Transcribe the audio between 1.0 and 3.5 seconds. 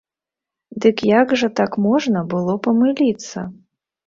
як жа так можна было памыліцца?